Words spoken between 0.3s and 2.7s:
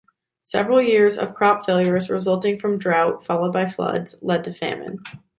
Several years of crop failures, resulting